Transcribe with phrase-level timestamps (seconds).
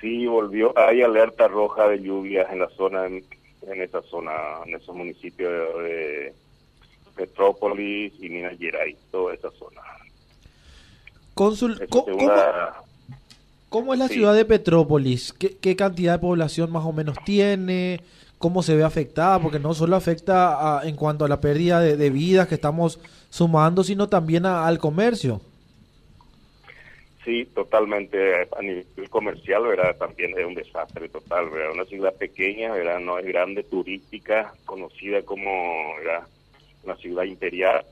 [0.00, 0.76] Sí, volvió.
[0.76, 3.22] Hay alerta roja de lluvias en la zona, en,
[3.62, 4.32] esa zona,
[4.66, 5.50] en esos municipios
[5.82, 6.34] de,
[7.14, 9.80] Petrópolis y Minas Gerais, toda esa zona.
[11.34, 11.86] Cónsul,
[13.68, 15.32] ¿cómo, es la ciudad de Petrópolis?
[15.32, 18.00] ¿Qué, cantidad de población más o menos tiene?
[18.38, 19.40] ¿Cómo se ve afectada?
[19.40, 23.00] Porque no solo afecta en cuanto a la pérdida de, vidas que estamos
[23.30, 25.40] sumando, sino también al comercio.
[27.26, 28.48] Sí, totalmente.
[28.56, 29.96] A nivel comercial, ¿verdad?
[29.96, 31.72] También es un desastre total, ¿verdad?
[31.72, 33.00] Una ciudad pequeña, ¿verdad?
[33.00, 36.22] No es grande, turística, conocida como, ¿verdad?
[36.84, 37.84] Una ciudad imperial.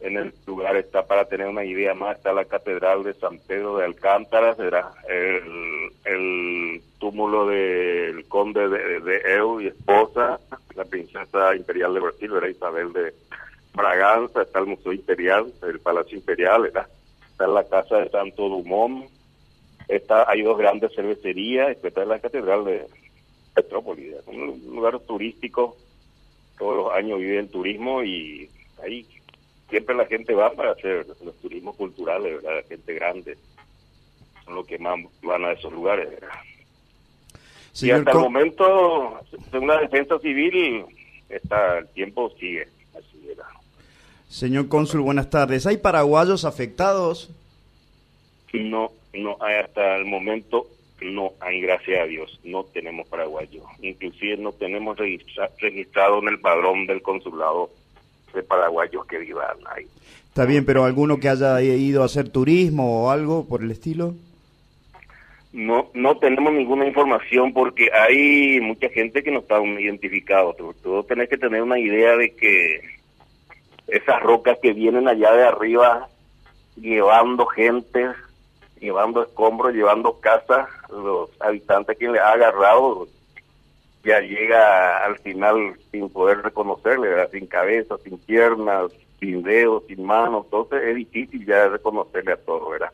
[0.00, 3.78] En el lugar está, para tener una idea más, está la Catedral de San Pedro
[3.78, 4.90] de Alcántara, ¿verdad?
[5.08, 10.38] El, el túmulo del conde de, de Eu y esposa,
[10.74, 12.48] la princesa imperial de Brasil, ¿verdad?
[12.48, 13.14] Isabel de
[13.72, 16.86] Braganza, está el Museo Imperial, el Palacio Imperial, ¿verdad?
[17.40, 19.08] Está la casa de Santo Dumont,
[19.88, 22.86] está, hay dos grandes cervecerías, está la catedral de
[23.54, 25.74] Petrópolis, un lugar turístico,
[26.58, 28.50] todos los años vive el turismo y
[28.82, 29.06] ahí
[29.70, 32.62] siempre la gente va para hacer los turismos culturales, ¿verdad?
[32.68, 33.38] gente grande,
[34.44, 36.28] son los que más van a esos lugares, ¿verdad?
[37.80, 39.18] y hasta el momento,
[39.50, 40.84] según la defensa civil,
[41.30, 42.68] está, el tiempo sigue.
[44.30, 45.66] Señor cónsul, buenas tardes.
[45.66, 47.30] ¿Hay paraguayos afectados?
[48.52, 50.68] No, no hay hasta el momento,
[51.02, 53.64] no hay, gracias a Dios, no tenemos paraguayos.
[53.82, 54.96] Inclusive no tenemos
[55.58, 57.70] registrado en el padrón del consulado
[58.32, 59.86] de paraguayos que vivan ahí.
[60.28, 64.14] Está bien, pero alguno que haya ido a hacer turismo o algo por el estilo?
[65.52, 70.54] No, no tenemos ninguna información porque hay mucha gente que no está identificado.
[70.54, 72.80] Tú, tenés que tener una idea de que
[73.90, 76.08] esas rocas que vienen allá de arriba
[76.76, 78.10] llevando gente,
[78.80, 83.06] llevando escombros, llevando casas, los habitantes que le ha agarrado
[84.02, 90.46] ya llega al final sin poder reconocerle, sin cabeza, sin piernas, sin dedos, sin manos,
[90.46, 92.92] entonces es difícil ya reconocerle a todo, ¿verdad?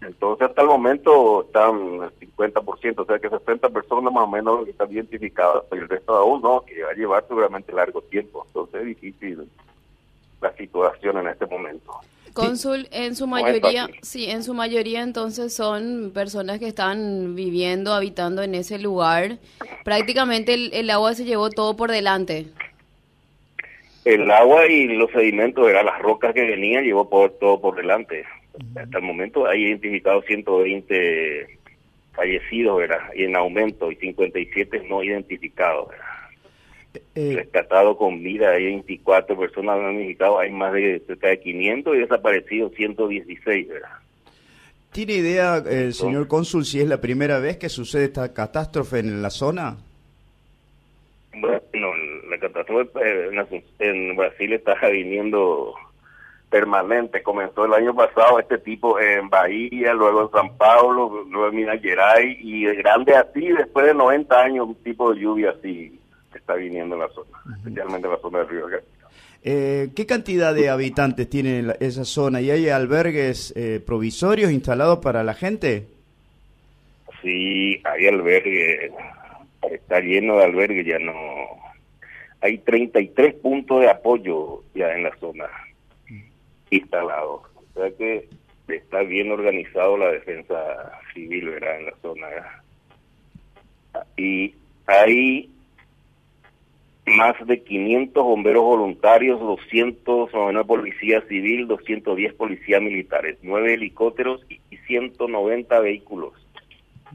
[0.00, 4.66] Entonces hasta el momento están el 50%, o sea que 60 personas más o menos
[4.66, 8.80] están identificadas, pero el resto aún no, que va a llevar seguramente largo tiempo, entonces
[8.80, 9.48] es difícil
[10.40, 12.00] la situación en este momento.
[12.34, 18.42] Cónsul, en su mayoría, sí, en su mayoría entonces son personas que están viviendo, habitando
[18.42, 19.38] en ese lugar.
[19.84, 22.46] Prácticamente el, agua se llevó todo por delante.
[24.04, 28.24] El agua y los sedimentos, eran las rocas que venían, llevó por, todo por delante.
[28.76, 31.58] Hasta el momento hay identificado 120
[32.14, 33.10] fallecidos, ¿verdad?
[33.14, 36.04] Y en aumento, y 57 no identificados, ¿verdad?
[37.16, 41.98] Eh, rescatado con vida, hay 24 personas han hay más de cerca de 500 y
[41.98, 43.88] desaparecidos 116, ¿verdad?
[44.92, 49.22] ¿Tiene idea el señor cónsul si es la primera vez que sucede esta catástrofe en
[49.22, 49.76] la zona?
[51.32, 51.96] Bueno,
[52.30, 52.90] la catástrofe
[53.80, 55.74] en Brasil está viniendo
[56.48, 57.24] permanente.
[57.24, 61.82] Comenzó el año pasado este tipo en Bahía, luego en San Paulo, luego en Minas
[61.82, 65.98] Gerais y grande así, después de 90 años, un tipo de lluvia así
[66.44, 68.66] está viniendo en la zona, especialmente en la zona del río
[69.46, 75.24] eh, ¿Qué cantidad de habitantes tiene esa zona y hay albergues eh, provisorios instalados para
[75.24, 75.86] la gente?
[77.22, 78.92] Sí, hay albergues,
[79.70, 81.14] está lleno de albergues, ya no.
[82.42, 85.46] Hay 33 puntos de apoyo ya en la zona
[86.68, 87.40] instalados.
[87.56, 88.28] O sea que
[88.68, 90.54] está bien organizado la defensa
[91.14, 91.80] civil, ¿verdad?
[91.80, 92.26] En la zona.
[94.18, 94.54] Y
[94.86, 95.53] hay
[97.06, 100.30] más de 500 bomberos voluntarios, 200
[100.66, 106.32] policía civil, 210 policías militares, 9 helicópteros y 190 vehículos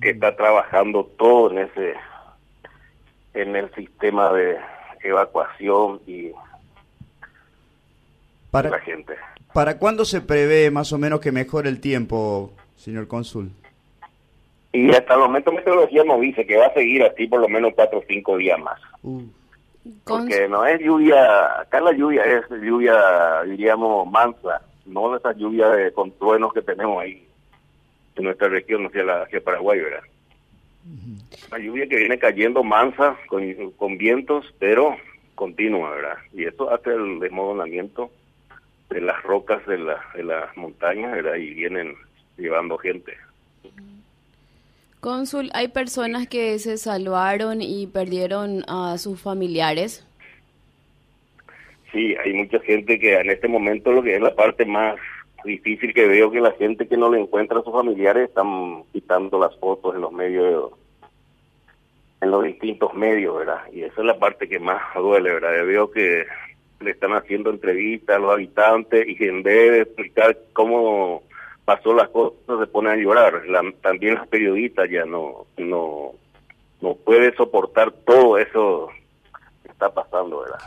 [0.00, 1.94] que está trabajando todo en ese
[3.32, 4.56] en el sistema de
[5.02, 6.32] evacuación y
[8.50, 9.14] para, la gente.
[9.52, 13.50] ¿Para cuándo se prevé más o menos que mejore el tiempo, señor cónsul?
[14.72, 17.72] Y hasta el momento Meteorología nos dice que va a seguir así por lo menos
[17.74, 18.80] cuatro o cinco días más.
[19.02, 19.22] Uh.
[20.04, 25.68] Porque no es lluvia, acá la lluvia es lluvia, diríamos, mansa, no de esa lluvia
[25.70, 27.26] de, con truenos que tenemos ahí
[28.16, 30.02] en nuestra región hacia, la, hacia Paraguay, ¿verdad?
[31.50, 34.96] La lluvia que viene cayendo mansa, con, con vientos, pero
[35.34, 36.18] continua, ¿verdad?
[36.34, 38.10] Y eso hace el desmoronamiento
[38.90, 41.36] de las rocas de, la, de las montañas, ¿verdad?
[41.36, 41.94] Y vienen
[42.36, 43.16] llevando gente.
[45.00, 50.06] Cónsul, ¿hay personas que se salvaron y perdieron a sus familiares?
[51.90, 54.96] Sí, hay mucha gente que en este momento lo que es la parte más
[55.42, 59.38] difícil que veo que la gente que no le encuentra a sus familiares están quitando
[59.38, 60.70] las fotos en los medios,
[62.20, 63.62] en los distintos medios, ¿verdad?
[63.72, 65.56] Y esa es la parte que más duele, ¿verdad?
[65.56, 66.26] Yo veo que
[66.80, 71.22] le están haciendo entrevistas a los habitantes y en vez de explicar cómo
[71.70, 73.42] pasó las cosas se ponen a llorar.
[73.80, 76.10] también los periodistas ya no, no,
[76.80, 78.88] no puede soportar todo eso
[79.62, 80.58] que está pasando, ¿verdad?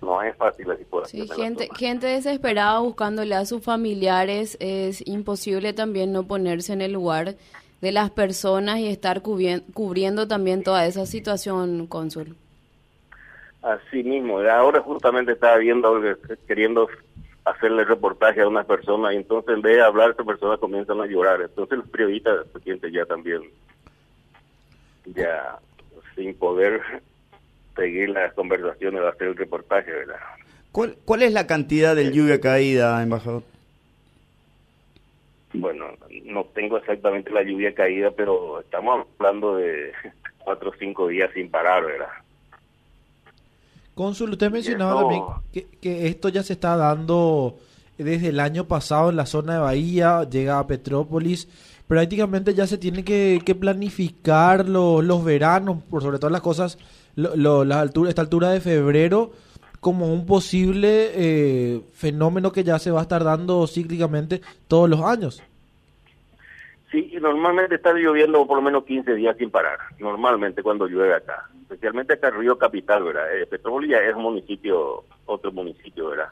[0.00, 1.28] no es fácil la situación.
[1.28, 6.92] Sí, gente, gente desesperada buscándole a sus familiares, es imposible también no ponerse en el
[6.94, 7.34] lugar
[7.82, 12.34] de las personas y estar cubriendo también toda esa situación, cónsul.
[13.60, 16.00] Así mismo, ahora justamente estaba viendo,
[16.48, 16.88] queriendo
[17.50, 21.06] hacerle reportaje a unas personas y entonces en vez de hablar, esas personas comienzan a
[21.06, 21.40] llorar.
[21.40, 23.42] Entonces los periodistas se sienten ya también,
[25.06, 25.58] ya
[26.14, 26.80] sin poder
[27.76, 30.16] seguir las conversaciones, hacer el reportaje, ¿verdad?
[30.72, 33.42] ¿Cuál, ¿Cuál es la cantidad de lluvia caída, embajador?
[35.52, 35.86] Bueno,
[36.24, 39.92] no tengo exactamente la lluvia caída, pero estamos hablando de
[40.38, 42.08] cuatro o cinco días sin parar, ¿verdad?
[44.00, 47.58] Cónsul, usted mencionaba también que, que, esto ya se está dando
[47.98, 51.48] desde el año pasado en la zona de Bahía, llega a Petrópolis,
[51.86, 56.78] prácticamente ya se tiene que, que planificar los veranos, por sobre todas las cosas
[57.14, 59.32] lo, la altura, esta altura de febrero
[59.80, 65.02] como un posible eh, fenómeno que ya se va a estar dando cíclicamente todos los
[65.02, 65.42] años.
[66.90, 71.48] Sí, normalmente está lloviendo por lo menos 15 días sin parar, normalmente cuando llueve acá,
[71.62, 73.36] especialmente acá en Río Capital, ¿verdad?
[73.36, 76.30] Eh, Petrolia es un municipio, otro municipio, ¿verdad?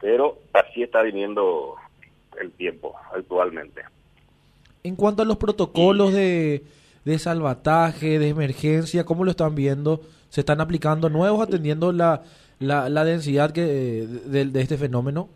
[0.00, 1.76] Pero así está viniendo
[2.40, 3.82] el tiempo actualmente.
[4.82, 6.64] En cuanto a los protocolos de
[7.06, 9.04] de salvataje, de emergencia?
[9.04, 10.00] ¿Cómo lo están viendo?
[10.28, 12.24] ¿Se están aplicando nuevos atendiendo la,
[12.58, 15.28] la, densidad que, de, este fenómeno?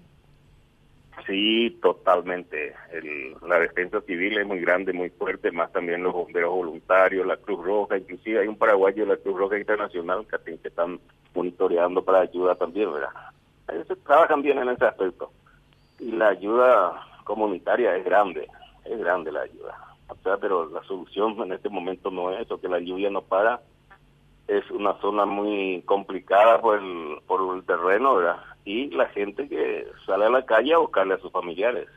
[1.31, 2.75] Sí, totalmente.
[3.47, 7.65] la defensa civil es muy grande, muy fuerte, más también los bomberos voluntarios, la Cruz
[7.65, 10.99] Roja, inclusive hay un paraguayo de la Cruz Roja Internacional que, están
[11.33, 13.11] monitoreando para ayuda también, ¿verdad?
[13.69, 15.31] Ellos trabajan bien en ese aspecto.
[16.01, 18.49] Y la ayuda comunitaria es grande,
[18.85, 19.91] es grande la ayuda
[20.41, 23.61] pero la solución en este momento no es eso, que la lluvia no para.
[24.49, 28.43] Es una zona muy complicada por el, por el terreno, ¿verdad?
[28.65, 31.89] Y la gente que sale a la calle a buscarle a sus familiares.